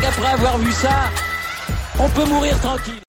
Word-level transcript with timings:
qu'après 0.00 0.32
avoir 0.32 0.58
vu 0.58 0.72
ça, 0.72 1.10
on 1.98 2.08
peut 2.08 2.24
mourir 2.24 2.58
tranquille. 2.60 3.00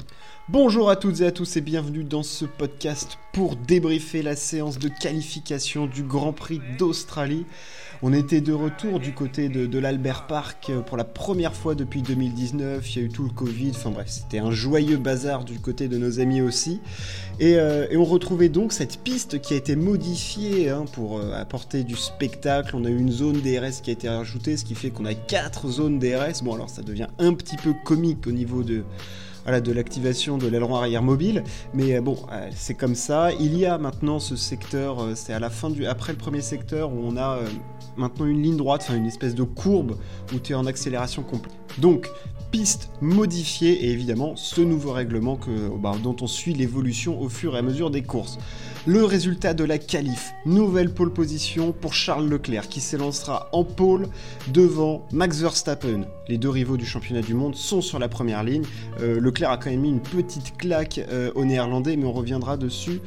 Bonjour 0.48 0.90
à 0.90 0.96
toutes 0.96 1.22
et 1.22 1.26
à 1.26 1.32
tous 1.32 1.58
et 1.58 1.62
bienvenue 1.62 2.04
dans 2.04 2.22
ce 2.22 2.46
podcast 2.46 3.18
pour 3.34 3.56
débriefer 3.56 4.22
la 4.22 4.36
séance 4.36 4.78
de 4.78 4.90
qualification 4.90 5.88
du 5.88 6.04
Grand 6.04 6.34
Prix 6.34 6.62
d'Australie. 6.78 7.46
On 8.02 8.14
était 8.14 8.42
de 8.42 8.52
retour 8.52 9.00
du 9.00 9.14
côté 9.14 9.50
de, 9.50 9.80
l'Albert 9.80 10.28
Park 10.28 10.72
pour 10.86 10.98
la 10.98 11.04
première 11.04 11.56
fois 11.56 11.76
depuis 11.76 12.02
2019. 12.02 12.96
Il 12.96 13.00
y 13.00 13.04
a 13.04 13.06
eu 13.06 13.10
tout 13.10 13.24
le 13.24 13.30
Covid. 13.30 13.72
Enfin 13.72 13.92
bref, 13.92 14.08
c'était 14.08 14.40
un 14.40 14.52
joyeux 14.52 14.98
bazar 14.98 15.46
du 15.46 15.60
côté 15.60 15.88
de 15.88 15.98
nos 15.98 16.20
amis 16.20 16.42
aussi. 16.42 16.82
Et, 17.40 17.56
euh, 17.56 17.88
on 17.96 18.04
retrouvait 18.04 18.50
donc 18.50 18.74
cette 18.74 19.00
piste 19.00 19.42
qui 19.42 19.54
a 19.54 19.58
été 19.58 19.76
modifiée 19.76 20.70
hein, 20.70 20.86
pour 20.92 21.18
euh, 21.18 21.34
apporter 21.34 21.84
du 21.84 21.96
spectacle. 21.96 22.76
On 22.76 22.86
a 22.86 22.90
eu 22.90 22.98
une 22.98 23.12
zone 23.12 23.42
DRS 23.42 23.82
qui 23.82 23.90
a 23.90 23.94
été 23.94 24.10
rajoutée, 24.10 24.58
ce 24.58 24.66
qui 24.66 24.76
fait 24.76 24.90
qu'on 24.90 25.06
a 25.06 25.14
quatre 25.14 25.70
zones 25.70 26.00
DRS. 26.00 26.44
Bon 26.44 26.54
alors 26.54 26.70
ça 26.70 26.82
devient 26.82 27.08
un 27.18 27.34
petit 27.34 27.58
peu 27.58 27.74
comique 27.86 28.28
au 28.28 28.32
niveau 28.32 28.64
de 28.64 28.84
de 29.46 29.72
l'activation 29.72 30.38
de 30.38 30.48
l'aileron 30.48 30.76
arrière 30.76 31.04
mobile. 31.04 31.44
Mais 31.74 31.96
euh, 31.96 32.02
bon, 32.02 32.18
euh, 32.32 32.50
c'est 32.56 32.74
comme 32.74 32.96
ça. 32.96 33.32
Il 33.40 33.58
y 33.58 33.66
a 33.66 33.78
maintenant 33.78 34.20
ce 34.20 34.36
secteur, 34.36 35.02
euh, 35.02 35.12
c'est 35.16 35.34
à 35.34 35.40
la 35.40 35.50
fin 35.50 35.70
du, 35.70 35.86
après 35.86 36.14
le 36.14 36.18
premier 36.18 36.42
secteur 36.42 36.92
où 36.92 37.00
on 37.04 37.18
a 37.18 37.40
maintenant 37.96 38.26
une 38.26 38.42
ligne 38.42 38.58
droite, 38.58 38.82
enfin 38.84 38.96
une 38.96 39.06
espèce 39.06 39.36
de 39.36 39.44
courbe 39.44 39.98
où 40.34 40.40
tu 40.40 40.54
es 40.54 40.56
en 40.56 40.66
accélération 40.66 41.24
complète. 41.24 41.54
Donc, 41.78 42.10
piste 42.52 42.90
modifiée 43.02 43.86
et 43.86 43.92
évidemment 43.92 44.36
ce 44.36 44.62
nouveau 44.62 44.94
règlement 44.94 45.36
que, 45.36 45.70
bah, 45.78 45.94
dont 46.02 46.16
on 46.22 46.28
suit 46.28 46.54
l'évolution 46.54 47.22
au 47.22 47.30
fur 47.30 47.56
et 47.56 47.60
à 47.60 47.62
mesure 47.62 47.90
des 47.92 48.02
courses. 48.02 48.38
Le 48.88 49.04
résultat 49.04 49.54
de 49.56 49.64
la 49.64 49.80
qualif, 49.80 50.32
nouvelle 50.46 50.94
pole 50.94 51.12
position 51.12 51.72
pour 51.72 51.94
Charles 51.94 52.30
Leclerc 52.30 52.70
qui 52.70 52.82
s'élancera 52.82 53.50
en 53.52 53.64
pole 53.64 54.08
devant 54.54 55.08
Max 55.12 55.42
Verstappen. 55.42 56.06
Les 56.30 56.38
deux 56.38 56.50
rivaux 56.50 56.78
du 56.78 56.86
championnat 56.86 57.24
du 57.24 57.34
monde 57.34 57.56
sont 57.56 57.82
sur 57.82 57.98
la 57.98 58.08
première 58.08 58.44
ligne. 58.44 58.64
Leclerc 59.36 59.52
a 59.52 59.58
quand 59.58 59.70
même 59.70 59.82
mis 59.82 59.90
une 59.90 60.00
petite 60.00 60.56
claque 60.56 61.02
euh, 61.10 61.30
aux 61.36 61.44
Néerlandais, 61.44 61.98
mais 61.98 62.06
on 62.06 62.14
reviendra 62.14 62.56
dessus. 62.56 63.02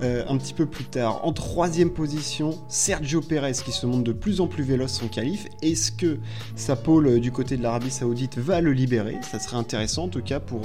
Euh, 0.00 0.24
un 0.28 0.36
petit 0.36 0.54
peu 0.54 0.66
plus 0.66 0.84
tard. 0.84 1.24
En 1.24 1.32
troisième 1.32 1.90
position, 1.90 2.58
Sergio 2.66 3.20
Perez 3.20 3.52
qui 3.64 3.70
se 3.70 3.86
montre 3.86 4.02
de 4.02 4.12
plus 4.12 4.40
en 4.40 4.46
plus 4.48 4.64
véloce 4.64 5.00
en 5.02 5.06
qualif. 5.06 5.46
Est-ce 5.60 5.92
que 5.92 6.18
sa 6.56 6.74
pole 6.76 7.20
du 7.20 7.30
côté 7.30 7.56
de 7.56 7.62
l'Arabie 7.62 7.90
Saoudite 7.90 8.38
va 8.38 8.60
le 8.60 8.72
libérer? 8.72 9.18
Ça 9.22 9.38
serait 9.38 9.58
intéressant 9.58 10.04
en 10.04 10.08
tout 10.08 10.22
cas 10.22 10.40
pour, 10.40 10.62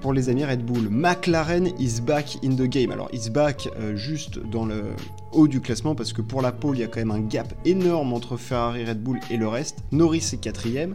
pour 0.00 0.14
les 0.14 0.30
amis 0.30 0.44
Red 0.44 0.64
Bull. 0.64 0.88
McLaren 0.88 1.68
is 1.78 2.00
back 2.00 2.38
in 2.42 2.54
the 2.54 2.62
game. 2.62 2.92
Alors, 2.92 3.10
is 3.12 3.28
back 3.28 3.68
juste 3.94 4.38
dans 4.38 4.64
le 4.64 4.84
haut 5.32 5.48
du 5.48 5.60
classement 5.60 5.94
parce 5.94 6.14
que 6.14 6.22
pour 6.22 6.40
la 6.40 6.52
pole, 6.52 6.76
il 6.76 6.80
y 6.80 6.84
a 6.84 6.88
quand 6.88 7.00
même 7.00 7.10
un 7.10 7.20
gap 7.20 7.52
énorme 7.66 8.14
entre 8.14 8.38
Ferrari, 8.38 8.86
Red 8.86 9.02
Bull 9.02 9.20
et 9.30 9.36
le 9.36 9.48
reste. 9.48 9.80
Norris 9.90 10.30
est 10.32 10.40
quatrième. 10.40 10.94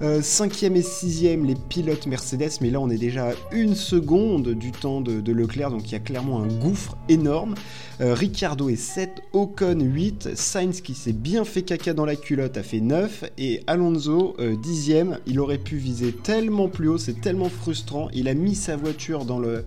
5 0.00 0.04
euh, 0.04 0.22
cinquième 0.22 0.76
et 0.76 0.82
sixième, 0.82 1.44
les 1.44 1.56
pilotes 1.56 2.06
Mercedes, 2.06 2.52
mais 2.60 2.70
là 2.70 2.78
on 2.78 2.88
est 2.88 2.98
déjà 2.98 3.30
à 3.30 3.32
une 3.50 3.74
seconde 3.74 4.50
du 4.50 4.70
temps 4.70 5.00
de, 5.00 5.32
Leclerc, 5.32 5.70
donc 5.70 5.88
il 5.88 5.92
y 5.92 5.96
a 5.96 5.98
clairement 5.98 6.40
un 6.40 6.46
gouffre 6.46 6.96
énorme. 7.08 7.56
Euh, 8.00 8.14
Ricardo 8.14 8.68
est 8.68 8.76
7, 8.76 9.22
Ocon 9.32 9.80
8, 9.80 10.36
Sainz 10.36 10.82
qui 10.82 10.94
s'est 10.94 11.12
bien 11.12 11.44
fait 11.44 11.62
caca 11.62 11.94
dans 11.94 12.04
la 12.04 12.14
culotte 12.14 12.56
a 12.56 12.62
fait 12.62 12.80
9, 12.80 13.24
et 13.38 13.64
Alonso 13.66 14.36
10ème, 14.38 15.14
euh, 15.14 15.18
il 15.26 15.40
aurait 15.40 15.58
pu 15.58 15.78
viser 15.78 16.12
tellement 16.12 16.68
plus 16.68 16.88
haut, 16.88 16.98
c'est 16.98 17.20
tellement 17.20 17.48
frustrant, 17.48 18.08
il 18.14 18.28
a 18.28 18.34
mis 18.34 18.54
sa 18.54 18.76
voiture 18.76 19.24
dans 19.24 19.40
le 19.40 19.64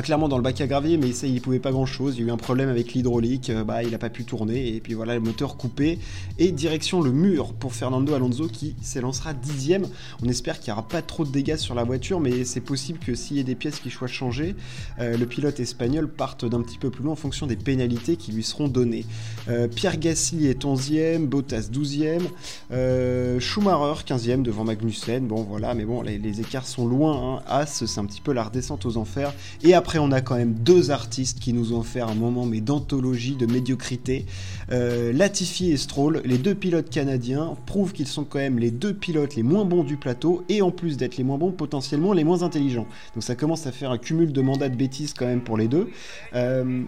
clairement 0.00 0.28
dans 0.28 0.38
le 0.38 0.42
bac 0.42 0.58
à 0.62 0.66
gravier, 0.66 0.96
mais 0.96 1.12
ça, 1.12 1.26
il 1.26 1.40
pouvait 1.42 1.58
pas 1.58 1.70
grand 1.70 1.84
chose. 1.84 2.14
Il 2.16 2.22
y 2.22 2.24
a 2.24 2.28
eu 2.28 2.30
un 2.30 2.38
problème 2.38 2.70
avec 2.70 2.94
l'hydraulique, 2.94 3.50
euh, 3.50 3.62
bah, 3.64 3.82
il 3.82 3.94
a 3.94 3.98
pas 3.98 4.08
pu 4.08 4.24
tourner, 4.24 4.74
et 4.74 4.80
puis 4.80 4.94
voilà, 4.94 5.14
le 5.14 5.20
moteur 5.20 5.58
coupé. 5.58 5.98
Et 6.38 6.50
direction 6.50 7.02
le 7.02 7.12
mur 7.12 7.52
pour 7.52 7.74
Fernando 7.74 8.14
Alonso 8.14 8.46
qui 8.48 8.74
s'élancera 8.80 9.34
dixième. 9.34 9.86
On 10.22 10.28
espère 10.28 10.60
qu'il 10.60 10.72
n'y 10.72 10.78
aura 10.78 10.88
pas 10.88 11.02
trop 11.02 11.24
de 11.24 11.30
dégâts 11.30 11.56
sur 11.56 11.74
la 11.74 11.84
voiture, 11.84 12.20
mais 12.20 12.44
c'est 12.44 12.60
possible 12.60 12.98
que 13.00 13.14
s'il 13.14 13.36
y 13.36 13.40
ait 13.40 13.44
des 13.44 13.54
pièces 13.54 13.80
qui 13.80 13.90
soient 13.90 14.08
changées, 14.08 14.54
euh, 14.98 15.18
le 15.18 15.26
pilote 15.26 15.60
espagnol 15.60 16.08
parte 16.08 16.46
d'un 16.46 16.62
petit 16.62 16.78
peu 16.78 16.90
plus 16.90 17.04
loin 17.04 17.12
en 17.12 17.16
fonction 17.16 17.46
des 17.46 17.56
pénalités 17.56 18.16
qui 18.16 18.32
lui 18.32 18.44
seront 18.44 18.68
données. 18.68 19.04
Euh, 19.48 19.68
Pierre 19.68 19.98
Gasly 19.98 20.46
est 20.46 20.64
11e, 20.64 21.26
Bottas 21.26 21.68
12e, 21.72 23.40
Schumacher 23.40 24.04
15e 24.06 24.42
devant 24.42 24.64
Magnussen. 24.64 25.26
Bon 25.26 25.42
voilà, 25.42 25.74
mais 25.74 25.84
bon, 25.84 26.00
les, 26.00 26.40
écarts 26.40 26.66
sont 26.66 26.86
loin. 26.86 27.36
Hein. 27.36 27.42
As, 27.46 27.84
c'est 27.86 28.00
un 28.00 28.06
petit 28.06 28.20
peu 28.20 28.32
la 28.32 28.44
redescente 28.44 28.86
aux 28.86 28.96
enfers. 28.96 29.34
Et 29.62 29.74
on 29.98 30.12
a 30.12 30.20
quand 30.20 30.36
même 30.36 30.54
deux 30.54 30.90
artistes 30.90 31.40
qui 31.40 31.52
nous 31.52 31.72
ont 31.72 31.82
fait 31.82 32.00
un 32.00 32.14
moment 32.14 32.46
mais 32.46 32.60
d'anthologie, 32.60 33.36
de 33.36 33.46
médiocrité. 33.46 34.26
Euh, 34.70 35.12
Latifi 35.12 35.70
et 35.70 35.76
Stroll, 35.76 36.22
les 36.24 36.38
deux 36.38 36.54
pilotes 36.54 36.90
canadiens, 36.90 37.56
prouvent 37.66 37.92
qu'ils 37.92 38.06
sont 38.06 38.24
quand 38.24 38.38
même 38.38 38.58
les 38.58 38.70
deux 38.70 38.94
pilotes 38.94 39.34
les 39.34 39.42
moins 39.42 39.64
bons 39.64 39.84
du 39.84 39.96
plateau 39.96 40.44
et 40.48 40.62
en 40.62 40.70
plus 40.70 40.96
d'être 40.96 41.16
les 41.16 41.24
moins 41.24 41.38
bons, 41.38 41.52
potentiellement 41.52 42.12
les 42.12 42.24
moins 42.24 42.42
intelligents. 42.42 42.86
Donc 43.14 43.22
ça 43.22 43.34
commence 43.34 43.66
à 43.66 43.72
faire 43.72 43.90
un 43.90 43.98
cumul 43.98 44.32
de 44.32 44.42
mandats 44.42 44.68
de 44.68 44.76
bêtises 44.76 45.14
quand 45.14 45.26
même 45.26 45.42
pour 45.42 45.56
les 45.56 45.68
deux. 45.68 45.90
Euh, 46.34 46.82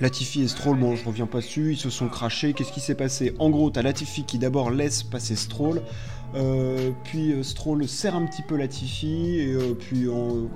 Latifi 0.00 0.42
et 0.42 0.48
Stroll, 0.48 0.78
bon, 0.78 0.96
je 0.96 1.04
reviens 1.04 1.26
pas 1.26 1.38
dessus, 1.38 1.72
ils 1.72 1.76
se 1.76 1.90
sont 1.90 2.08
crachés. 2.08 2.54
Qu'est-ce 2.54 2.72
qui 2.72 2.80
s'est 2.80 2.94
passé? 2.94 3.34
En 3.38 3.50
gros, 3.50 3.70
t'as 3.70 3.82
Latifi 3.82 4.24
qui 4.24 4.38
d'abord 4.38 4.70
laisse 4.70 5.02
passer 5.02 5.36
Stroll, 5.36 5.82
euh, 6.34 6.90
puis 7.04 7.34
Stroll 7.42 7.86
serre 7.86 8.16
un 8.16 8.24
petit 8.24 8.42
peu 8.42 8.56
Latifi, 8.56 9.38
et 9.38 9.56
puis 9.78 10.08
en 10.08 10.48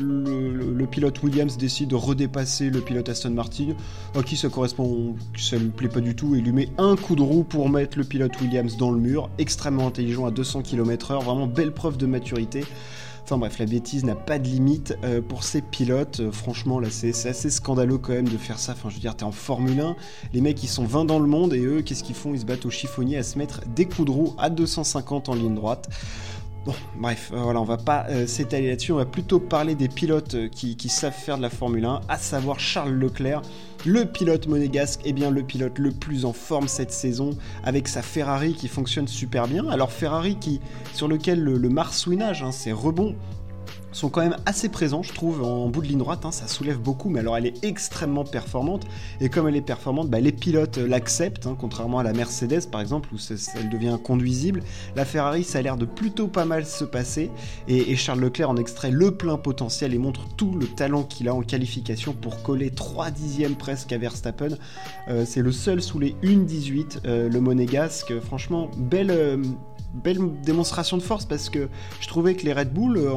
le, 0.00 0.86
pilote 0.86 1.22
Williams 1.22 1.56
décide 1.56 1.88
de 1.88 1.94
redépasser 1.94 2.70
le 2.70 2.80
pilote 2.80 3.08
Aston 3.08 3.30
Martin, 3.30 3.74
à 4.14 4.22
qui 4.22 4.36
ça 4.36 4.48
correspond, 4.48 5.16
ça 5.36 5.56
lui 5.56 5.68
plaît 5.68 5.88
pas 5.88 6.00
du 6.00 6.14
tout, 6.14 6.34
et 6.34 6.40
lui 6.40 6.52
met 6.52 6.68
un 6.78 6.96
coup 6.96 7.16
de 7.16 7.22
roue 7.22 7.44
pour 7.44 7.68
mettre 7.68 7.98
le 7.98 8.04
pilote 8.04 8.38
Williams 8.40 8.76
dans 8.76 8.90
le 8.90 8.98
mur, 8.98 9.30
extrêmement 9.38 9.86
intelligent 9.86 10.26
à 10.26 10.30
200 10.30 10.62
km/h, 10.62 11.22
vraiment 11.22 11.46
belle 11.46 11.72
preuve 11.72 11.96
de 11.96 12.06
maturité. 12.06 12.64
Enfin 13.24 13.38
bref, 13.38 13.58
la 13.58 13.66
bêtise 13.66 14.04
n'a 14.04 14.16
pas 14.16 14.38
de 14.38 14.48
limite 14.48 14.96
euh, 15.04 15.20
pour 15.22 15.44
ces 15.44 15.62
pilotes. 15.62 16.20
Euh, 16.20 16.32
franchement, 16.32 16.80
là, 16.80 16.88
c'est 16.90 17.10
assez 17.28 17.50
scandaleux 17.50 17.98
quand 17.98 18.12
même 18.12 18.28
de 18.28 18.36
faire 18.36 18.58
ça. 18.58 18.72
Enfin, 18.72 18.90
je 18.90 18.96
veux 18.96 19.00
dire, 19.00 19.16
t'es 19.16 19.24
en 19.24 19.30
Formule 19.30 19.80
1, 19.80 19.96
les 20.34 20.40
mecs, 20.40 20.62
ils 20.62 20.68
sont 20.68 20.84
20 20.84 21.04
dans 21.04 21.20
le 21.20 21.28
monde, 21.28 21.54
et 21.54 21.60
eux, 21.60 21.82
qu'est-ce 21.82 22.02
qu'ils 22.02 22.16
font? 22.16 22.34
Ils 22.34 22.40
se 22.40 22.44
battent 22.44 22.66
au 22.66 22.70
chiffonnier 22.70 23.16
à 23.18 23.22
se 23.22 23.38
mettre 23.38 23.62
des 23.74 23.86
coups 23.86 24.06
de 24.06 24.10
roue 24.10 24.34
à 24.38 24.50
250 24.50 25.28
en 25.28 25.34
ligne 25.34 25.54
droite. 25.54 25.88
Bon, 26.64 26.74
bref, 26.94 27.32
euh, 27.34 27.42
voilà, 27.42 27.60
on 27.60 27.64
va 27.64 27.76
pas 27.76 28.06
euh, 28.08 28.28
s'étaler 28.28 28.68
là-dessus, 28.68 28.92
on 28.92 28.96
va 28.96 29.04
plutôt 29.04 29.40
parler 29.40 29.74
des 29.74 29.88
pilotes 29.88 30.34
euh, 30.34 30.48
qui, 30.48 30.88
savent 30.88 31.12
faire 31.12 31.36
de 31.36 31.42
la 31.42 31.50
Formule 31.50 31.84
1, 31.84 32.02
à 32.08 32.18
savoir 32.18 32.60
Charles 32.60 32.92
Leclerc, 32.92 33.42
le 33.84 34.04
pilote 34.04 34.46
monégasque, 34.46 35.00
et 35.00 35.08
eh 35.08 35.12
bien 35.12 35.32
le 35.32 35.42
pilote 35.42 35.80
le 35.80 35.90
plus 35.90 36.24
en 36.24 36.32
forme 36.32 36.68
cette 36.68 36.92
saison, 36.92 37.30
avec 37.64 37.88
sa 37.88 38.00
Ferrari 38.00 38.54
qui 38.54 38.68
fonctionne 38.68 39.08
super 39.08 39.48
bien. 39.48 39.68
Alors 39.70 39.90
Ferrari 39.90 40.36
qui, 40.36 40.60
sur 40.94 41.08
lequel 41.08 41.42
le, 41.42 41.68
marsouinage, 41.68 42.44
hein, 42.44 42.50
rebond, 42.72 43.16
sont 43.92 44.08
quand 44.08 44.22
même 44.22 44.36
assez 44.46 44.68
présents, 44.68 45.02
je 45.02 45.12
trouve, 45.12 45.42
en 45.42 45.68
bout 45.68 45.82
de 45.82 45.86
ligne 45.86 45.98
droite. 45.98 46.24
Hein, 46.24 46.32
ça 46.32 46.48
soulève 46.48 46.78
beaucoup, 46.78 47.08
mais 47.08 47.20
alors 47.20 47.36
elle 47.36 47.46
est 47.46 47.64
extrêmement 47.64 48.24
performante. 48.24 48.86
Et 49.20 49.28
comme 49.28 49.48
elle 49.48 49.56
est 49.56 49.60
performante, 49.60 50.08
bah, 50.08 50.20
les 50.20 50.32
pilotes 50.32 50.78
l'acceptent, 50.78 51.46
hein, 51.46 51.56
contrairement 51.58 51.98
à 51.98 52.02
la 52.02 52.12
Mercedes 52.12 52.68
par 52.70 52.80
exemple, 52.80 53.08
où 53.12 53.18
elle 53.56 53.68
devient 53.68 53.98
conduisible. 54.02 54.62
La 54.96 55.04
Ferrari, 55.04 55.44
ça 55.44 55.58
a 55.58 55.62
l'air 55.62 55.76
de 55.76 55.84
plutôt 55.84 56.28
pas 56.28 56.44
mal 56.44 56.66
se 56.66 56.84
passer. 56.84 57.30
Et, 57.68 57.94
Charles 57.96 58.20
Leclerc 58.20 58.50
en 58.50 58.56
extrait 58.56 58.90
le 58.90 59.12
plein 59.12 59.36
potentiel 59.36 59.94
et 59.94 59.98
montre 59.98 60.26
tout 60.36 60.54
le 60.54 60.66
talent 60.66 61.04
qu'il 61.04 61.28
a 61.28 61.34
en 61.34 61.42
qualification 61.42 62.14
pour 62.14 62.42
coller 62.42 62.70
3 62.70 63.10
dixièmes 63.10 63.54
presque 63.54 63.92
à 63.92 63.98
Verstappen. 63.98 64.56
Euh, 65.08 65.24
c'est 65.26 65.42
le 65.42 65.52
seul 65.52 65.82
sous 65.82 65.98
les 65.98 66.16
1-18, 66.22 67.00
euh, 67.04 67.28
le 67.28 67.40
monégasque. 67.40 68.18
Franchement, 68.20 68.70
belle. 68.76 69.10
Euh, 69.10 69.36
belle 69.94 70.18
démonstration 70.42 70.96
de 70.96 71.02
force 71.02 71.24
parce 71.24 71.50
que 71.50 71.68
je 72.00 72.08
trouvais 72.08 72.34
que 72.34 72.44
les 72.44 72.52
Red 72.52 72.72
Bull, 72.72 72.96
euh, 72.96 73.10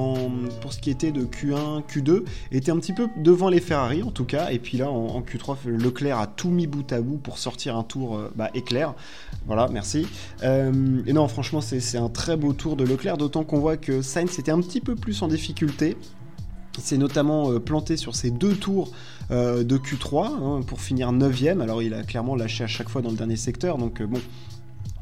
pour 0.62 0.74
ce 0.74 0.80
qui 0.80 0.90
était 0.90 1.12
de 1.12 1.24
Q1, 1.24 1.84
Q2, 1.88 2.24
étaient 2.52 2.72
un 2.72 2.78
petit 2.78 2.94
peu 2.94 3.08
devant 3.18 3.50
les 3.50 3.60
Ferrari 3.60 4.04
en 4.04 4.12
tout 4.12 4.26
cas. 4.26 4.50
Et 4.52 4.60
puis 4.60 4.78
là, 4.78 4.90
en, 4.90 5.22
Q3, 5.22 5.58
Leclerc 5.66 6.20
a 6.20 6.28
tout 6.28 6.50
mis 6.50 6.68
bout 6.68 6.92
à 6.92 7.02
bout 7.02 7.18
pour 7.18 7.38
sortir 7.38 7.76
un 7.76 7.84
tour 7.84 8.18
euh, 8.18 8.32
bah, 8.36 8.50
éclair. 8.54 8.94
Voilà, 9.46 9.68
merci. 9.72 10.08
Euh, 10.44 11.02
et 11.06 11.14
non, 11.14 11.28
franchement, 11.28 11.62
c'est 11.62 11.98
un 11.98 12.10
très 12.10 12.36
beau 12.36 12.54
tour 12.54 12.76
de 12.76 12.84
Leclerc, 12.84 13.18
d'autant 13.18 13.44
qu'on 13.44 13.60
voit 13.60 13.78
que 13.78 14.02
Sainz 14.02 14.40
était 14.40 14.52
un 14.52 14.60
petit 14.60 14.82
peu 14.82 14.96
plus 14.96 15.22
en 15.22 15.28
difficulté. 15.28 15.98
Il 16.92 17.00
notamment 17.00 17.58
planté 17.62 17.96
sur 17.96 18.16
ses 18.16 18.32
deux 18.32 18.54
tours 18.54 18.92
de 19.30 19.78
Q3 19.78 20.26
hein, 20.26 20.62
pour 20.68 20.82
finir 20.82 21.14
9ème. 21.14 21.62
Alors 21.62 21.82
il 21.82 21.94
a 21.94 22.04
clairement 22.04 22.36
lâché 22.36 22.66
à 22.66 22.68
chaque 22.68 22.90
fois 22.90 23.02
dans 23.02 23.12
le 23.12 23.16
dernier 23.16 23.38
secteur. 23.38 23.78
Donc 23.78 24.04
bon, 24.04 24.20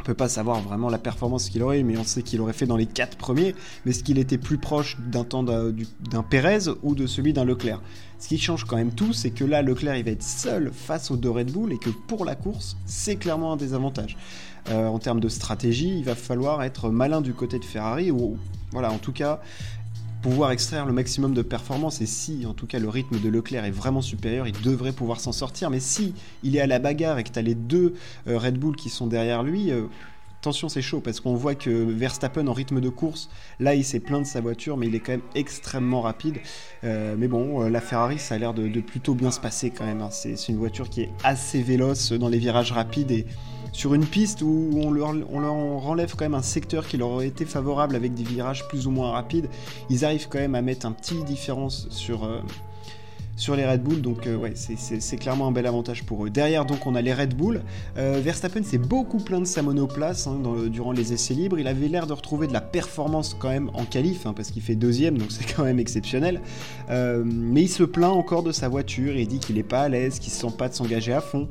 on 0.04 0.06
peut 0.06 0.14
pas 0.14 0.28
savoir 0.28 0.60
vraiment 0.60 0.90
la 0.90 0.98
performance 0.98 1.50
qu'il 1.50 1.64
aurait, 1.64 1.82
mais 1.82 1.98
on 1.98 2.04
sait 2.04 2.24
qu'il 2.24 2.42
aurait 2.42 2.52
fait 2.52 2.66
dans 2.66 2.76
les 2.76 2.86
quatre 2.86 3.16
premiers. 3.16 3.56
Mais 3.86 3.92
est-ce 3.92 4.04
qu'il 4.04 4.18
était 4.18 4.38
plus 4.38 4.58
proche 4.58 4.98
d'un 5.00 5.24
temps 5.24 5.44
d'un 5.44 6.24
Pérez 6.30 6.70
ou 6.82 6.94
de 6.94 7.08
celui 7.08 7.32
d'un 7.32 7.46
Leclerc? 7.46 7.80
Ce 8.20 8.28
qui 8.28 8.38
change 8.38 8.66
quand 8.66 8.76
même 8.76 8.92
tout, 8.92 9.14
c'est 9.14 9.30
que 9.30 9.46
là, 9.46 9.62
Leclerc, 9.62 9.96
il 9.96 10.04
va 10.04 10.12
être 10.12 10.22
seul 10.22 10.72
face 10.74 11.10
aux 11.10 11.16
deux 11.16 11.30
Red 11.30 11.54
Bull 11.54 11.72
et 11.72 11.78
que 11.78 11.90
pour 11.90 12.26
la 12.26 12.36
course, 12.36 12.76
c'est 12.86 13.16
clairement 13.16 13.54
un 13.54 13.56
désavantage. 13.56 14.18
Euh, 14.70 14.88
en 14.88 15.00
termes 15.00 15.22
de 15.22 15.30
stratégie, 15.30 15.98
il 15.98 16.04
va 16.04 16.16
falloir 16.16 16.64
être 16.64 16.90
malin 16.90 17.22
du 17.22 17.34
côté 17.34 17.58
de 17.58 17.66
Ferrari 17.66 18.12
ou 18.12 18.38
voilà, 18.74 18.92
en 18.92 18.98
tout 18.98 19.14
cas, 19.14 19.40
pouvoir 20.24 20.52
extraire 20.52 20.86
le 20.86 20.94
maximum 20.94 21.34
de 21.34 21.42
performance 21.42 22.02
et 22.02 22.06
si 22.06 22.46
en 22.48 22.54
tout 22.54 22.66
cas 22.66 22.80
le 22.80 22.90
rythme 22.90 23.20
de 23.20 23.30
Leclerc 23.30 23.66
est 23.66 23.72
vraiment 23.72 24.02
supérieur, 24.02 24.48
il 24.48 24.60
devrait 24.62 24.94
pouvoir 24.94 25.20
s'en 25.20 25.34
sortir. 25.34 25.70
Mais 25.70 25.82
si 25.82 26.16
il 26.44 26.56
est 26.56 26.62
à 26.62 26.68
la 26.68 26.80
bagarre 26.80 27.20
et 27.20 27.24
que 27.24 27.30
tu 27.30 27.38
as 27.38 27.44
les 27.44 27.56
deux 27.56 27.94
euh, 28.28 28.40
Red 28.40 28.58
Bull 28.58 28.76
qui 28.76 28.90
sont 28.90 29.06
derrière 29.06 29.44
lui, 29.44 29.70
euh, 29.70 29.84
attention, 30.44 30.68
c'est 30.68 30.82
chaud 30.82 31.00
parce 31.00 31.22
qu'on 31.22 31.36
voit 31.36 31.56
que 31.56 31.70
Verstappen 31.70 32.48
en 32.48 32.54
rythme 32.54 32.82
de 32.82 32.90
course, 32.90 33.30
là, 33.62 33.76
il 33.76 33.86
s'est 33.86 34.02
plaint 34.02 34.24
de 34.24 34.28
sa 34.28 34.42
voiture, 34.42 34.76
mais 34.76 34.88
il 34.88 34.96
est 34.96 35.00
quand 35.00 35.14
même 35.14 35.22
extrêmement 35.36 36.02
rapide. 36.02 36.40
Euh, 36.84 37.16
mais 37.18 37.30
bon, 37.30 37.64
euh, 37.64 37.70
la 37.70 37.80
Ferrari, 37.80 38.20
ça 38.20 38.36
a 38.36 38.38
l'air 38.38 38.54
de, 38.54 38.68
plutôt 38.82 39.16
bien 39.16 39.32
se 39.32 39.40
passer 39.40 39.70
quand 39.72 39.86
même. 39.86 40.02
Hein. 40.02 40.10
C'est 40.12 40.50
une 40.50 40.58
voiture 40.58 40.90
qui 40.90 41.04
est 41.04 41.10
assez 41.24 41.62
véloce 41.62 42.12
dans 42.12 42.28
les 42.28 42.40
virages 42.40 42.74
rapides 42.74 43.12
et 43.12 43.26
sur 43.74 43.94
une 43.94 44.06
piste 44.06 44.42
où 44.42 44.70
on 44.76 44.92
leur, 44.92 45.10
enlève 45.10 46.16
quand 46.16 46.26
même 46.26 46.36
un 46.36 46.42
secteur 46.42 46.88
qui 46.88 46.96
leur 46.96 47.10
aurait 47.10 47.28
été 47.28 47.44
favorable 47.46 47.96
avec 47.96 48.14
des 48.14 48.24
virages 48.24 48.68
plus 48.70 48.88
ou 48.88 48.92
moins 48.92 49.12
rapides. 49.12 49.50
Ils 49.90 50.06
arrivent 50.06 50.28
quand 50.30 50.40
même 50.40 50.56
à 50.56 50.62
mettre 50.62 50.86
un 50.86 50.92
petit 50.92 51.22
différence 51.24 51.88
sur. 51.90 52.24
Euh, 52.24 52.40
sur 53.36 53.56
les 53.56 53.66
Red 53.66 53.84
Bull. 53.84 54.02
Donc 54.02 54.28
euh, 54.28 54.36
ouais, 54.36 54.54
c'est 54.56 55.18
clairement 55.18 55.48
un 55.48 55.52
bel 55.52 55.66
avantage 55.66 56.04
pour 56.04 56.26
eux. 56.26 56.30
Derrière, 56.30 56.66
donc, 56.66 56.86
on 56.86 56.96
a 56.96 57.02
les 57.02 57.14
Red 57.14 57.36
Bull. 57.36 57.62
Euh, 57.98 58.20
Verstappen 58.24 58.64
s'est 58.64 58.78
beaucoup 58.78 59.18
plaint 59.18 59.42
de 59.42 59.48
sa 59.48 59.62
monoplace 59.62 60.28
hein, 60.28 60.40
durant 60.68 60.92
les 60.92 61.14
essais 61.14 61.34
libres. 61.34 61.60
Il 61.60 61.68
avait 61.68 61.88
l'air 61.88 62.08
de 62.08 62.14
retrouver 62.14 62.48
de 62.48 62.54
la 62.54 62.62
performance 62.62 63.36
quand 63.38 63.50
même 63.50 63.70
en 63.74 63.86
qualif, 63.86 64.26
hein, 64.26 64.34
parce 64.36 64.52
qu'il 64.52 64.62
fait 64.62 64.76
deuxième, 64.76 65.18
donc 65.18 65.32
c'est 65.32 65.52
quand 65.54 65.64
même 65.64 65.80
exceptionnel. 65.80 66.42
Euh, 66.90 67.24
mais 67.26 67.64
il 67.64 67.70
se 67.70 67.84
plaint 67.84 68.14
encore 68.14 68.44
de 68.44 68.52
sa 68.52 68.70
voiture. 68.70 69.16
il 69.16 69.28
dit 69.28 69.40
qu'il 69.40 69.56
n'est 69.56 69.64
pas 69.64 69.82
à 69.82 69.90
l'aise, 69.90 70.20
qu'il 70.20 70.32
ne 70.32 70.36
se 70.36 70.42
sent 70.42 70.54
pas 70.58 70.70
de 70.70 70.74
s'engager 70.74 71.14
à 71.14 71.22
fond. 71.22 71.48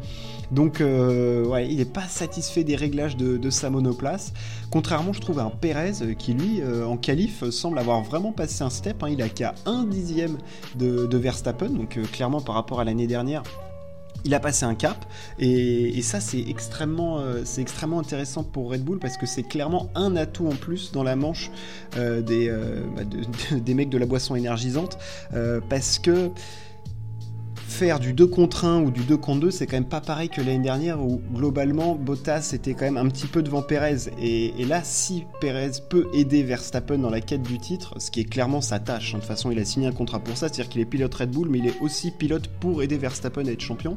Donc, 0.50 0.80
ouais, 0.80 1.66
il 1.70 1.78
n'est 1.78 1.86
pas 1.86 2.06
satisfait 2.06 2.62
des 2.62 2.76
réglages 2.76 3.16
de, 3.16 3.50
sa 3.50 3.70
monoplace. 3.70 4.34
Contrairement, 4.70 5.14
je 5.14 5.20
trouve, 5.20 5.38
à 5.38 5.44
un 5.44 5.50
Perez 5.50 5.92
qui, 6.18 6.34
lui, 6.34 6.60
en 6.62 6.98
qualif, 6.98 7.48
semble 7.48 7.78
avoir 7.78 8.02
vraiment 8.02 8.32
passé 8.32 8.62
un 8.62 8.68
step. 8.68 9.02
Hein. 9.02 9.08
Il 9.10 9.22
a 9.22 9.30
qu'à 9.30 9.54
un 9.64 9.84
dixième 9.84 10.36
de 10.76 11.16
Verstappen 11.16 11.71
donc 11.72 11.96
euh, 11.96 12.04
clairement 12.04 12.40
par 12.40 12.54
rapport 12.54 12.80
à 12.80 12.84
l'année 12.84 13.06
dernière, 13.06 13.42
il 14.24 14.34
a 14.34 14.40
passé 14.40 14.64
un 14.64 14.74
cap. 14.74 15.04
Et, 15.38 16.00
ça 16.02 16.20
c'est 16.20 16.40
extrêmement, 16.40 17.18
euh, 17.18 17.42
extrêmement 17.58 17.98
intéressant 17.98 18.44
pour 18.44 18.70
Red 18.70 18.84
Bull 18.84 18.98
parce 18.98 19.16
que 19.16 19.26
c'est 19.26 19.42
clairement 19.42 19.88
un 19.94 20.16
atout 20.16 20.46
en 20.46 20.54
plus 20.54 20.92
dans 20.92 21.02
la 21.02 21.16
manche 21.16 21.50
euh, 21.96 22.20
des, 22.22 22.50
bah, 22.96 23.02
des 23.56 23.74
mecs 23.74 23.90
de 23.90 23.98
la 23.98 24.06
boisson 24.06 24.34
énergisante 24.36 24.98
parce 25.68 25.98
que 25.98 26.30
faire 27.72 27.98
du 27.98 28.12
2 28.12 28.26
contre 28.26 28.66
1 28.66 28.82
ou 28.82 28.90
du 28.90 29.00
2 29.00 29.16
contre 29.16 29.40
2, 29.40 29.50
c'est 29.50 29.66
quand 29.66 29.76
même 29.76 29.88
pas 29.88 30.02
pareil 30.02 30.28
que 30.28 30.40
l'année 30.40 30.62
dernière 30.62 31.02
où 31.02 31.22
globalement 31.34 31.94
Bottas 31.94 32.50
était 32.52 32.74
quand 32.74 32.84
même 32.84 32.98
un 32.98 33.08
petit 33.08 33.26
peu 33.26 33.42
devant 33.42 33.62
Perez. 33.62 34.10
Et, 34.20 34.64
là, 34.66 34.82
si 34.84 35.24
Perez 35.40 35.72
peut 35.88 36.06
aider 36.12 36.42
Verstappen 36.42 36.98
dans 36.98 37.10
la 37.10 37.20
quête 37.20 37.42
du 37.42 37.58
titre, 37.58 37.94
ce 37.98 38.10
qui 38.10 38.20
est 38.20 38.24
clairement 38.24 38.60
sa 38.60 38.78
tâche, 38.78 39.14
hein, 39.14 39.18
de 39.18 39.22
toute 39.22 39.28
façon 39.28 39.50
il 39.50 39.58
a 39.58 39.64
signé 39.64 39.86
un 39.86 39.92
contrat 39.92 40.20
pour 40.20 40.36
ça, 40.36 40.48
c'est-à-dire 40.48 40.68
qu'il 40.68 40.80
est 40.82 40.86
pilote 40.86 41.14
Red 41.14 41.30
Bull, 41.30 41.48
mais 41.48 41.58
il 41.58 41.66
est 41.66 41.80
aussi 41.80 42.10
pilote 42.10 42.48
pour 42.60 42.82
aider 42.82 42.98
Verstappen 42.98 43.46
à 43.46 43.50
être 43.50 43.60
champion. 43.60 43.96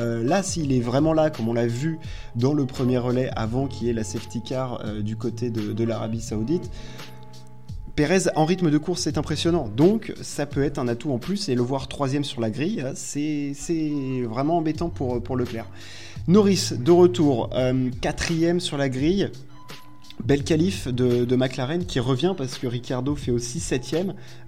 Euh, 0.00 0.24
là, 0.24 0.42
s'il 0.42 0.72
est 0.72 0.80
vraiment 0.80 1.12
là, 1.12 1.30
comme 1.30 1.48
on 1.48 1.54
l'a 1.54 1.68
vu 1.68 2.00
dans 2.34 2.52
le 2.52 2.66
premier 2.66 2.98
relais 2.98 3.30
avant 3.36 3.68
qu'il 3.68 3.86
y 3.86 3.90
ait 3.90 3.94
la 3.94 4.04
safety 4.04 4.42
car 4.42 4.84
euh, 4.84 5.02
du 5.02 5.16
côté 5.16 5.50
de 5.50 5.84
l'Arabie 5.84 6.20
Saoudite, 6.20 6.68
Pérez 7.96 8.22
en 8.34 8.44
rythme 8.44 8.70
de 8.70 8.78
course 8.78 9.02
c'est 9.02 9.18
impressionnant, 9.18 9.68
donc 9.68 10.12
ça 10.20 10.46
peut 10.46 10.64
être 10.64 10.78
un 10.78 10.88
atout 10.88 11.12
en 11.12 11.18
plus 11.18 11.48
et 11.48 11.54
le 11.54 11.62
voir 11.62 11.86
troisième 11.86 12.24
sur 12.24 12.40
la 12.40 12.50
grille, 12.50 12.84
c'est 12.94 13.54
vraiment 14.28 14.58
embêtant 14.58 14.88
pour, 14.88 15.22
pour 15.22 15.36
Leclerc. 15.36 15.66
Norris 16.26 16.70
de 16.76 16.90
retour, 16.90 17.50
euh, 17.54 17.90
quatrième 18.00 18.58
sur 18.58 18.76
la 18.78 18.88
grille, 18.88 19.30
Belle 20.24 20.42
qualif 20.42 20.88
de, 20.88 21.36
McLaren 21.36 21.84
qui 21.84 22.00
revient 22.00 22.34
parce 22.36 22.56
que 22.56 22.66
Ricardo 22.66 23.14
fait 23.14 23.30
aussi 23.30 23.60
7 23.60 23.94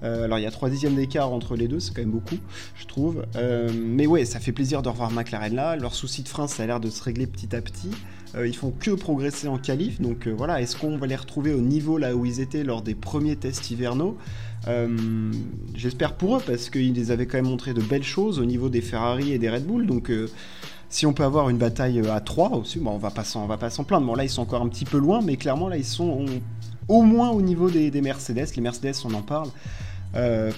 euh, 0.02 0.24
alors 0.24 0.38
il 0.38 0.42
y 0.42 0.46
a 0.46 0.50
3 0.50 0.70
dixièmes 0.70 0.94
d'écart 0.94 1.30
entre 1.30 1.54
les 1.54 1.68
deux, 1.68 1.80
c'est 1.80 1.94
quand 1.94 2.00
même 2.00 2.10
beaucoup, 2.10 2.38
je 2.76 2.86
trouve. 2.86 3.26
Euh, 3.36 3.70
mais 3.74 4.06
ouais, 4.06 4.24
ça 4.24 4.40
fait 4.40 4.52
plaisir 4.52 4.80
de 4.80 4.88
revoir 4.88 5.10
McLaren 5.10 5.54
là. 5.54 5.76
Leur 5.76 5.94
souci 5.94 6.22
de 6.22 6.28
frein, 6.28 6.48
ça 6.48 6.62
a 6.62 6.66
l'air 6.66 6.80
de 6.80 6.88
se 6.88 7.02
régler 7.02 7.26
petit 7.26 7.54
à 7.54 7.60
petit. 7.60 7.90
Euh, 8.34 8.48
ils 8.48 8.56
font 8.56 8.70
que 8.70 8.92
progresser 8.92 9.48
en 9.48 9.58
qualif, 9.58 10.00
donc 10.00 10.28
voilà, 10.28 10.62
est-ce 10.62 10.76
qu'on 10.76 10.96
va 10.96 11.06
les 11.06 11.16
retrouver 11.16 11.52
au 11.52 11.60
niveau 11.60 11.98
là 11.98 12.16
où 12.16 12.24
ils 12.24 12.40
étaient 12.40 12.64
lors 12.64 12.80
des 12.80 12.94
premiers 12.94 13.36
tests 13.36 13.70
hivernaux? 13.70 14.16
J'espère 15.74 16.14
pour 16.14 16.38
eux 16.38 16.42
parce 16.44 16.70
qu'ils 16.70 16.94
les 16.94 17.12
avaient 17.12 17.26
quand 17.26 17.38
même 17.38 17.46
montré 17.46 17.72
de 17.72 17.82
belles 17.82 18.02
choses 18.02 18.40
au 18.40 18.44
niveau 18.44 18.68
des 18.68 18.80
Ferrari 18.80 19.32
et 19.32 19.38
des 19.38 19.48
Red 19.48 19.64
Bull, 19.64 19.86
donc 19.86 20.10
si 20.88 21.06
on 21.06 21.12
peut 21.12 21.24
avoir 21.24 21.48
une 21.48 21.58
bataille 21.58 22.00
euh, 22.00 22.14
à 22.14 22.20
3 22.20 22.50
aussi, 22.50 22.78
bon, 22.78 22.92
on 22.92 22.98
va 22.98 23.10
pas 23.10 23.24
s'en, 23.24 23.46
va 23.46 23.56
pas 23.56 23.70
s'en 23.70 23.84
plaindre. 23.84 24.06
Bon, 24.06 24.14
là, 24.14 24.24
ils 24.24 24.30
sont 24.30 24.42
encore 24.42 24.62
un 24.62 24.68
petit 24.68 24.84
peu 24.84 24.98
loin, 24.98 25.20
mais 25.22 25.36
clairement, 25.36 25.68
là, 25.68 25.76
ils 25.76 25.84
sont 25.84 26.26
au 26.88 27.02
moins 27.02 27.30
au 27.30 27.42
niveau 27.42 27.70
des, 27.70 27.90
Mercedes. 28.00 28.48
Les 28.54 28.62
Mercedes, 28.62 28.94
on 29.04 29.14
en 29.14 29.22
parle. 29.22 29.48
Euh, 30.14 30.52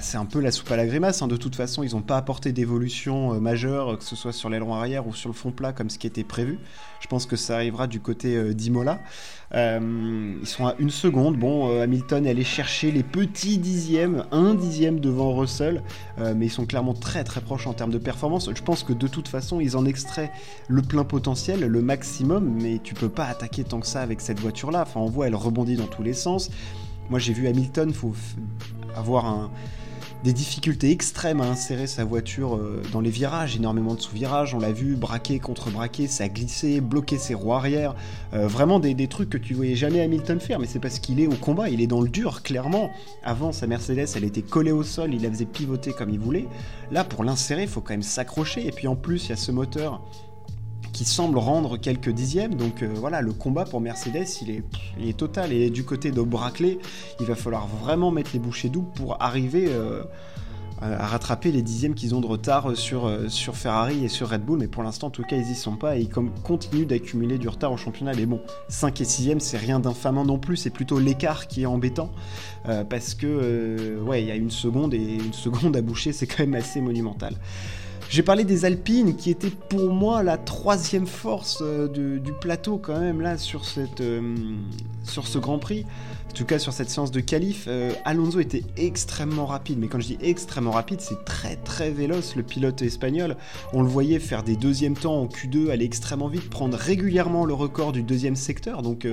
c'est 0.00 0.18
un 0.18 0.24
peu 0.24 0.40
la 0.40 0.52
soupe 0.52 0.70
à 0.70 0.76
la 0.76 0.86
grimace. 0.86 1.22
Hein. 1.22 1.28
De 1.28 1.36
toute 1.36 1.56
façon, 1.56 1.82
ils 1.82 1.94
n'ont 1.94 2.02
pas 2.02 2.16
apporté 2.16 2.52
d'évolution 2.52 3.34
euh, 3.34 3.40
majeure, 3.40 3.98
que 3.98 4.04
ce 4.04 4.14
soit 4.14 4.32
sur 4.32 4.48
l'aileron 4.48 4.74
arrière 4.74 5.06
ou 5.06 5.14
sur 5.14 5.28
le 5.28 5.34
fond 5.34 5.50
plat, 5.50 5.72
comme 5.72 5.90
ce 5.90 5.98
qui 5.98 6.06
était 6.06 6.24
prévu. 6.24 6.58
Je 7.00 7.08
pense 7.08 7.26
que 7.26 7.36
ça 7.36 7.56
arrivera 7.56 7.86
du 7.86 8.00
côté 8.00 8.36
euh, 8.36 8.54
d'Imola. 8.54 9.00
Euh, 9.54 10.34
ils 10.40 10.46
sont 10.46 10.66
à 10.66 10.74
une 10.78 10.90
seconde. 10.90 11.36
Bon, 11.36 11.80
Hamilton 11.80 12.26
est 12.26 12.30
allé 12.30 12.44
chercher 12.44 12.92
les 12.92 13.02
petits 13.02 13.58
dixièmes, 13.58 14.24
un 14.30 14.54
dixième 14.54 15.00
devant 15.00 15.34
Russell, 15.34 15.82
mais 16.18 16.46
ils 16.46 16.50
sont 16.50 16.66
clairement 16.66 16.94
très 16.94 17.24
très 17.24 17.40
proches 17.40 17.66
en 17.66 17.72
termes 17.72 17.90
de 17.90 17.98
performance. 17.98 18.48
Je 18.54 18.62
pense 18.62 18.84
que 18.84 18.92
de 18.92 19.08
toute 19.08 19.26
façon, 19.26 19.58
ils 19.58 19.76
en 19.76 19.84
extraient 19.86 20.30
le 20.68 20.82
plein 20.82 21.02
potentiel, 21.02 21.60
le 21.60 21.82
maximum, 21.82 22.58
mais 22.62 22.78
tu 22.78 22.94
peux 22.94 23.08
pas 23.08 23.24
attaquer 23.24 23.64
tant 23.64 23.80
que 23.80 23.88
ça 23.88 24.02
avec 24.02 24.20
cette 24.20 24.38
voiture-là. 24.38 24.82
Enfin, 24.82 25.00
on 25.00 25.06
voit, 25.06 25.26
elle 25.26 25.34
rebondit 25.34 25.74
dans 25.74 25.88
tous 25.88 26.04
les 26.04 26.14
sens. 26.14 26.50
Moi, 27.10 27.18
j'ai 27.18 27.32
vu 27.32 27.48
Hamilton, 27.48 27.92
faut 27.92 28.14
avoir 28.96 29.50
des 30.24 30.32
difficultés 30.34 30.90
extrêmes 30.90 31.40
à 31.40 31.44
insérer 31.44 31.86
sa 31.86 32.04
voiture 32.04 32.56
euh, 32.56 32.82
dans 32.92 33.00
les 33.00 33.10
virages, 33.10 33.56
énormément 33.56 33.94
de 33.94 34.00
sous-virages, 34.00 34.54
on 34.54 34.58
l'a 34.58 34.72
vu, 34.72 34.94
braquer 34.94 35.38
contre 35.38 35.70
braquer, 35.70 36.08
ça 36.08 36.24
a 36.24 36.28
glissé, 36.28 36.80
bloquer 36.80 37.16
ses 37.16 37.32
roues 37.32 37.54
arrière, 37.54 37.94
euh, 38.34 38.46
vraiment 38.46 38.80
des, 38.80 38.94
trucs 39.08 39.30
que 39.30 39.38
tu 39.38 39.54
voyais 39.54 39.76
jamais 39.76 40.00
Hamilton 40.00 40.38
faire, 40.38 40.58
mais 40.58 40.66
c'est 40.66 40.78
parce 40.78 40.98
qu'il 40.98 41.20
est 41.20 41.26
au 41.26 41.34
combat, 41.36 41.70
il 41.70 41.80
est 41.80 41.86
dans 41.86 42.02
le 42.02 42.08
dur, 42.08 42.42
clairement. 42.42 42.90
Avant, 43.24 43.50
sa 43.52 43.66
Mercedes, 43.66 44.08
elle 44.14 44.24
était 44.24 44.42
collée 44.42 44.72
au 44.72 44.82
sol, 44.82 45.14
il 45.14 45.22
la 45.22 45.30
faisait 45.30 45.46
pivoter 45.46 45.92
comme 45.92 46.10
il 46.10 46.20
voulait. 46.20 46.46
Là, 46.90 47.02
pour 47.02 47.24
l'insérer, 47.24 47.62
il 47.62 47.68
faut 47.68 47.80
quand 47.80 47.94
même 47.94 48.02
s'accrocher, 48.02 48.66
et 48.66 48.72
puis 48.72 48.88
en 48.88 48.96
plus, 48.96 49.26
il 49.26 49.30
y 49.30 49.32
a 49.32 49.36
ce 49.36 49.52
moteur 49.52 50.02
semble 51.06 51.38
rendre 51.38 51.76
quelques 51.76 52.10
dixièmes. 52.10 52.54
Donc 52.54 52.82
euh, 52.82 52.90
voilà, 52.94 53.20
le 53.20 53.32
combat 53.32 53.64
pour 53.64 53.80
Mercedes, 53.80 54.26
il 54.42 54.50
est, 54.50 54.62
il 54.98 55.08
est 55.08 55.16
total. 55.16 55.52
Et 55.52 55.70
du 55.70 55.84
côté 55.84 56.10
de 56.10 56.22
Brackley, 56.22 56.78
il 57.20 57.26
va 57.26 57.34
falloir 57.34 57.66
vraiment 57.66 58.10
mettre 58.10 58.30
les 58.32 58.38
bouchées 58.38 58.68
doubles 58.68 58.92
pour 58.94 59.20
arriver 59.22 59.66
euh, 59.68 60.02
à 60.80 61.06
rattraper 61.06 61.52
les 61.52 61.62
dixièmes 61.62 61.94
qu'ils 61.94 62.14
ont 62.14 62.20
de 62.20 62.26
retard 62.26 62.76
sur, 62.76 63.06
euh, 63.06 63.28
sur 63.28 63.56
Ferrari 63.56 64.04
et 64.04 64.08
sur 64.08 64.30
Red 64.30 64.42
Bull. 64.42 64.58
Mais 64.58 64.68
pour 64.68 64.82
l'instant, 64.82 65.08
en 65.08 65.10
tout 65.10 65.24
cas, 65.24 65.36
ils 65.36 65.50
y 65.50 65.54
sont 65.54 65.76
pas 65.76 65.96
et 65.96 66.00
ils 66.00 66.08
continuent 66.08 66.86
d'accumuler 66.86 67.38
du 67.38 67.48
retard 67.48 67.72
au 67.72 67.76
championnat. 67.76 68.12
Mais 68.16 68.26
bon, 68.26 68.40
5 68.68 69.00
et 69.00 69.04
6 69.04 69.34
c'est 69.38 69.58
rien 69.58 69.80
d'infamant 69.80 70.24
non 70.24 70.38
plus. 70.38 70.56
C'est 70.56 70.70
plutôt 70.70 70.98
l'écart 70.98 71.48
qui 71.48 71.62
est 71.62 71.66
embêtant. 71.66 72.10
parce 72.88 73.14
que, 73.14 74.00
ouais, 74.02 74.22
il 74.22 74.28
y 74.28 74.30
a 74.30 74.36
une 74.36 74.50
seconde 74.50 74.94
et 74.94 75.14
une 75.14 75.32
seconde 75.32 75.76
à 75.76 75.82
boucher, 75.82 76.12
c'est 76.12 76.26
quand 76.26 76.40
même 76.40 76.54
assez 76.54 76.80
monumental. 76.80 77.36
J'ai 78.10 78.24
parlé 78.24 78.42
des 78.42 78.64
Alpines 78.64 79.14
qui 79.14 79.30
étaient 79.30 79.52
pour 79.68 79.92
moi 79.92 80.24
la 80.24 80.36
troisième 80.36 81.06
force 81.06 81.60
euh, 81.62 81.86
du 81.86 82.32
plateau 82.40 82.76
quand 82.76 82.98
même 82.98 83.20
là 83.20 83.38
sur, 83.38 83.64
cette, 83.64 84.00
euh, 84.00 84.34
sur 85.04 85.28
ce 85.28 85.38
Grand 85.38 85.60
Prix. 85.60 85.86
En 86.28 86.32
tout 86.32 86.44
cas 86.44 86.58
sur 86.58 86.72
cette 86.72 86.90
séance 86.90 87.12
de 87.12 87.20
qualif, 87.20 87.66
euh, 87.68 87.92
Alonso 88.04 88.40
était 88.40 88.64
extrêmement 88.76 89.46
rapide. 89.46 89.78
Mais 89.78 89.86
quand 89.86 90.00
je 90.00 90.08
dis 90.08 90.18
extrêmement 90.22 90.72
rapide, 90.72 91.00
c'est 91.00 91.24
très 91.24 91.54
très 91.54 91.92
véloce 91.92 92.34
le 92.34 92.42
pilote 92.42 92.82
espagnol. 92.82 93.36
On 93.72 93.80
le 93.80 93.88
voyait 93.88 94.18
faire 94.18 94.42
des 94.42 94.56
deuxièmes 94.56 94.96
temps 94.96 95.20
en 95.20 95.26
Q2, 95.26 95.70
aller 95.70 95.84
extrêmement 95.84 96.26
vite, 96.26 96.50
prendre 96.50 96.76
régulièrement 96.76 97.44
le 97.44 97.54
record 97.54 97.92
du 97.92 98.02
deuxième 98.02 98.34
secteur. 98.34 98.82
Donc 98.82 99.06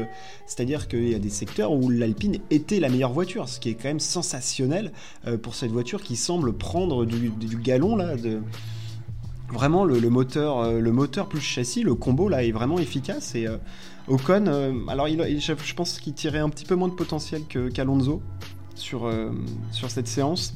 c'est-à-dire 0.47 0.87
qu'il 0.87 1.07
y 1.07 1.13
a 1.13 1.19
des 1.19 1.29
secteurs 1.29 1.71
où 1.71 1.91
l'Alpine 1.91 2.39
était 2.49 2.79
la 2.79 2.89
meilleure 2.89 3.13
voiture, 3.13 3.47
ce 3.47 3.59
qui 3.59 3.69
est 3.69 3.75
quand 3.75 3.89
même 3.89 3.99
sensationnel 3.99 4.91
pour 5.43 5.53
cette 5.53 5.71
voiture 5.71 6.01
qui 6.01 6.15
semble 6.15 6.51
prendre 6.53 7.05
du, 7.05 7.29
du 7.29 7.57
galon 7.57 7.95
là 7.95 8.15
de 8.15 8.41
vraiment 9.51 9.85
le, 9.85 10.09
moteur, 10.09 10.59
euh, 10.59 10.79
le 10.79 10.91
moteur 10.91 11.27
plus 11.27 11.41
châssis, 11.41 11.83
le 11.83 11.95
combo 11.95 12.29
là 12.29 12.43
est 12.43 12.51
vraiment 12.51 12.79
efficace. 12.79 13.35
Et 13.35 13.47
euh, 13.47 13.57
Ocon, 14.07 14.45
euh, 14.47 14.73
alors 14.87 15.07
je, 15.07 15.73
pense 15.73 15.99
qu'il 15.99 16.13
tirait 16.13 16.39
un 16.39 16.49
petit 16.49 16.65
peu 16.65 16.75
moins 16.75 16.87
de 16.87 16.93
potentiel 16.93 17.43
qu'Alonso 17.73 18.21
sur, 18.75 19.11
sur 19.71 19.89
cette 19.89 20.07
séance 20.07 20.53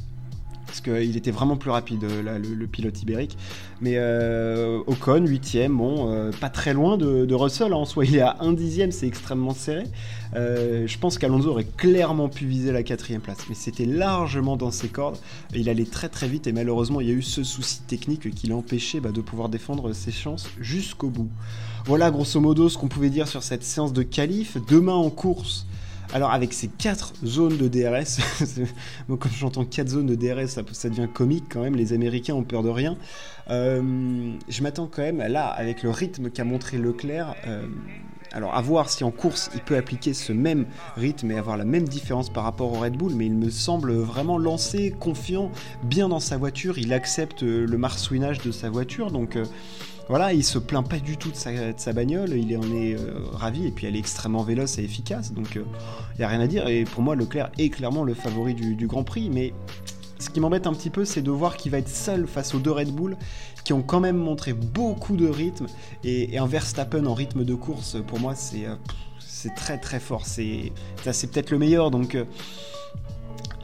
parce 0.65 0.81
qu'il 0.81 1.17
était 1.17 1.31
vraiment 1.31 1.57
plus 1.57 1.69
rapide, 1.69 2.03
euh, 2.03 2.39
le, 2.39 2.67
pilote 2.67 3.01
ibérique. 3.01 3.37
Mais 3.81 3.93
euh, 3.95 4.79
Ocon, 4.87 5.25
8 5.25 5.67
bon, 5.69 6.11
euh, 6.11 6.31
pas 6.31 6.49
très 6.49 6.73
loin 6.73 6.97
de, 6.97 7.33
Russell, 7.33 7.73
hein. 7.73 7.77
en 7.77 7.85
soi 7.85 8.05
il 8.05 8.15
est 8.15 8.21
à 8.21 8.37
1 8.39 8.53
dixième, 8.53 8.91
c'est 8.91 9.07
extrêmement 9.07 9.53
serré. 9.53 9.83
je 10.33 10.97
pense 10.97 11.17
qu'Alonso 11.17 11.49
aurait 11.49 11.67
clairement 11.77 12.29
pu 12.29 12.45
viser 12.45 12.71
la 12.71 12.83
quatrième 12.83 13.21
place, 13.21 13.39
mais 13.49 13.55
c'était 13.55 13.85
largement 13.85 14.55
dans 14.57 14.71
ses 14.71 14.87
cordes. 14.87 15.17
Il 15.53 15.69
allait 15.69 15.85
très 15.85 16.09
très 16.09 16.27
vite 16.27 16.47
et 16.47 16.51
malheureusement 16.51 17.01
il 17.01 17.07
y 17.07 17.11
a 17.11 17.15
eu 17.15 17.21
ce 17.21 17.43
souci 17.43 17.81
technique 17.81 18.33
qui 18.33 18.47
l'a 18.47 18.55
empêché 18.55 18.99
bah, 18.99 19.11
de 19.11 19.21
pouvoir 19.21 19.49
défendre 19.49 19.93
ses 19.93 20.11
chances 20.11 20.47
jusqu'au 20.59 21.09
bout. 21.09 21.29
Voilà 21.85 22.11
grosso 22.11 22.39
modo 22.39 22.69
ce 22.69 22.77
qu'on 22.77 22.87
pouvait 22.87 23.09
dire 23.09 23.27
sur 23.27 23.43
cette 23.43 23.63
séance 23.63 23.91
de 23.91 24.03
qualif. 24.03 24.57
Demain 24.69 24.93
en 24.93 25.09
course, 25.09 25.65
alors 26.13 26.31
avec 26.31 26.53
ces 26.53 26.67
quatre 26.67 27.13
zones 27.25 27.57
de 27.57 27.67
DRS, 27.67 28.19
moi 29.07 29.17
quand 29.19 29.29
j'entends 29.29 29.63
quatre 29.63 29.89
zones 29.89 30.07
de 30.07 30.15
DRS, 30.15 30.49
ça, 30.71 30.89
devient 30.89 31.07
comique 31.11 31.45
quand 31.49 31.61
même, 31.61 31.75
les 31.75 31.93
Américains 31.93 32.33
ont 32.33 32.43
peur 32.43 32.63
de 32.63 32.69
rien. 32.69 32.97
Euh, 33.49 34.33
je 34.49 34.63
m'attends 34.63 34.87
quand 34.87 35.01
même, 35.01 35.19
là, 35.19 35.47
avec 35.47 35.83
le 35.83 35.89
rythme 35.89 36.29
qu'a 36.29 36.43
montré 36.43 36.77
Leclerc, 36.77 37.35
euh, 37.47 37.65
Alors 38.33 38.55
à 38.55 38.61
voir 38.61 38.89
si 38.89 39.03
en 39.03 39.11
course 39.11 39.49
il 39.53 39.61
peut 39.61 39.77
appliquer 39.77 40.13
ce 40.13 40.33
même 40.33 40.65
rythme 40.95 41.31
et 41.31 41.37
avoir 41.37 41.57
la 41.57 41.65
même 41.65 41.87
différence 41.87 42.29
par 42.29 42.43
rapport 42.43 42.73
au 42.73 42.79
Red 42.79 42.97
Bull, 42.97 43.13
mais 43.15 43.25
il 43.25 43.35
me 43.35 43.49
semble 43.49 43.93
vraiment 43.93 44.37
lancé, 44.37 44.93
confiant, 44.99 45.49
bien 45.83 46.09
dans 46.09 46.19
sa 46.19 46.37
voiture, 46.37 46.77
il 46.77 46.91
accepte 46.91 47.41
le 47.41 47.77
marsouinage 47.77 48.39
de 48.39 48.51
sa 48.51 48.69
voiture, 48.69 49.11
donc 49.11 49.37
euh, 49.37 49.45
voilà, 50.09 50.33
il 50.33 50.43
se 50.43 50.57
plaint 50.57 50.87
pas 50.87 50.99
du 50.99 51.17
tout 51.17 51.31
de 51.31 51.35
sa, 51.35 51.93
bagnole, 51.93 52.31
il 52.31 52.57
en 52.57 52.63
est 52.73 52.95
euh, 52.95 53.19
ravi, 53.31 53.67
et 53.67 53.71
puis 53.71 53.87
elle 53.87 53.95
est 53.95 53.99
extrêmement 53.99 54.43
véloce 54.43 54.77
et 54.77 54.83
efficace, 54.83 55.31
donc 55.33 55.55
il 55.55 55.61
euh, 55.61 55.65
n'y 56.19 56.25
a 56.25 56.27
rien 56.27 56.39
à 56.41 56.47
dire, 56.47 56.67
et 56.67 56.83
pour 56.83 57.01
moi 57.01 57.15
Leclerc 57.15 57.51
est 57.57 57.69
clairement 57.69 58.03
le 58.03 58.13
favori 58.13 58.53
du, 58.53 58.87
Grand 58.87 59.03
Prix, 59.03 59.29
mais 59.29 59.53
ce 60.19 60.29
qui 60.29 60.39
m'embête 60.39 60.67
un 60.67 60.73
petit 60.73 60.89
peu, 60.89 61.05
c'est 61.05 61.21
de 61.21 61.31
voir 61.31 61.55
qu'il 61.55 61.71
va 61.71 61.77
être 61.77 61.89
seul 61.89 62.27
face 62.27 62.53
aux 62.53 62.59
deux 62.59 62.71
Red 62.71 62.91
Bull 62.91 63.17
qui 63.63 63.73
ont 63.73 63.81
quand 63.81 63.99
même 63.99 64.17
montré 64.17 64.53
beaucoup 64.53 65.15
de 65.15 65.27
rythme. 65.27 65.67
Et, 66.03 66.37
un 66.37 66.45
Verstappen 66.45 67.05
en 67.05 67.13
rythme 67.13 67.43
de 67.43 67.55
course, 67.55 67.97
pour 68.07 68.19
moi, 68.19 68.35
c'est 68.35 68.65
c'est 69.19 69.55
très 69.55 69.79
très 69.79 69.99
fort. 69.99 70.25
C'est 70.25 70.71
peut-être 71.03 71.51
le 71.51 71.57
meilleur, 71.57 71.89
donc 71.89 72.17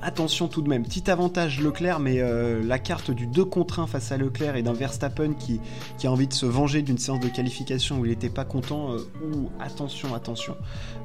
Attention 0.01 0.47
tout 0.47 0.61
de 0.61 0.69
même, 0.69 0.83
petit 0.83 1.09
avantage 1.09 1.59
Leclerc, 1.59 1.99
mais 1.99 2.19
euh, 2.19 2.61
la 2.63 2.77
carte 2.77 3.09
du 3.09 3.25
2 3.25 3.43
contre 3.45 3.79
1 3.79 3.87
face 3.87 4.11
à 4.11 4.17
Leclerc 4.17 4.55
et 4.55 4.61
d'un 4.61 4.73
Verstappen 4.73 5.33
qui, 5.33 5.59
a 6.03 6.11
envie 6.11 6.27
de 6.27 6.33
se 6.33 6.45
venger 6.45 6.83
d'une 6.83 6.99
séance 6.99 7.19
de 7.19 7.29
qualification 7.29 7.99
où 7.99 8.05
il 8.05 8.09
n'était 8.09 8.29
pas 8.29 8.45
content, 8.45 8.91
euh, 8.93 8.99
attention, 9.59 10.13
attention. 10.13 10.55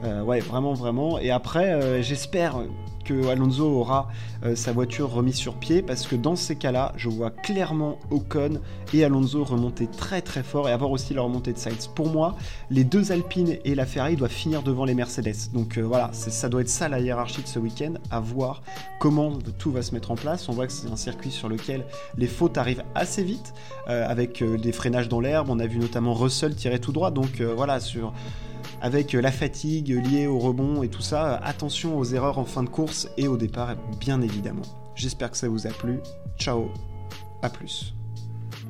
Euh, 0.05 0.23
ouais, 0.23 0.41
vraiment, 0.41 0.75
vraiment. 0.75 1.19
Et 1.19 1.31
après, 1.31 2.03
j'espère 2.03 2.57
que 3.05 3.29
Alonso 3.29 3.65
aura 3.65 4.09
sa 4.55 4.73
voiture 4.73 5.11
remise 5.11 5.35
sur 5.35 5.55
pied 5.55 5.83
parce 5.83 6.07
que 6.07 6.15
dans 6.15 6.37
ces 6.37 6.55
cas-là, 6.55 6.93
je 6.97 7.09
vois 7.09 7.31
clairement 7.31 7.99
Ocon 8.11 8.61
et 8.93 9.05
Alonso 9.05 9.43
remonter 9.43 9.89
très 9.89 10.21
très 10.21 10.43
fort 10.43 10.69
et 10.69 10.73
avoir 10.73 10.91
aussi 10.91 11.15
la 11.15 11.23
remontée 11.23 11.53
de 11.53 11.59
Sainz. 11.59 11.89
Pour 11.89 12.11
moi, 12.11 12.37
les 12.71 12.85
deux 12.85 13.11
Alpines 13.11 13.57
et 13.65 13.75
la 13.75 13.87
Ferrari 13.87 14.17
doivent 14.17 14.31
finir 14.31 14.63
devant 14.63 14.85
les 14.85 14.95
Mercedes. 14.95 15.51
Donc 15.53 15.79
voilà, 15.79 16.11
ça 16.13 16.49
doit 16.49 16.61
être 16.61 16.69
ça 16.69 16.89
la 16.89 17.01
hiérarchie 17.01 17.43
de 17.43 17.49
ce 17.49 17.59
week-end, 17.59 17.95
à 18.11 18.21
voir 18.21 18.63
comment 18.99 19.39
tout 19.59 19.73
va 19.73 19.83
se 19.83 19.93
mettre 19.95 20.11
en 20.11 20.15
place. 20.15 20.49
On 20.49 20.53
voit 20.53 20.67
que 20.67 20.73
c'est 20.73 20.89
un 20.89 20.97
circuit 20.97 21.31
sur 21.31 21.49
lequel 21.49 21.85
les 22.17 22.27
fautes 22.27 22.59
arrivent 22.59 22.85
assez 22.95 23.23
vite, 23.23 23.55
euh, 23.89 24.07
avec 24.09 24.43
euh, 24.43 24.57
des 24.57 24.73
freinages 24.73 25.09
dans 25.09 25.21
l'herbe. 25.21 25.49
On 25.51 25.59
a 25.59 25.67
vu 25.67 25.79
notamment 25.79 26.15
Russell 26.15 26.55
tirer 26.55 26.81
tout 26.81 26.93
droit. 26.93 27.11
Donc 27.11 27.41
euh, 27.41 27.53
voilà, 27.55 27.81
sur 27.81 28.13
avec 28.81 29.13
la 29.13 29.31
fatigue 29.31 29.91
liée 29.91 30.27
au 30.27 30.39
rebond 30.39 30.83
et 30.83 30.89
tout 30.89 31.03
ça, 31.03 31.37
attention 31.37 31.99
aux 31.99 32.05
erreurs 32.05 32.39
en 32.39 32.45
fin 32.45 32.65
de 32.65 32.69
course 32.69 33.09
et 33.17 33.29
au 33.29 33.37
départ, 33.37 33.77
bien 34.01 34.21
évidemment. 34.21 34.63
J'espère 34.95 35.31
que 35.31 35.37
ça 35.37 35.49
vous 35.49 35.67
a 35.67 35.71
plu. 35.71 36.01
Ciao, 36.37 36.69
à 37.43 37.49
plus. 37.49 37.95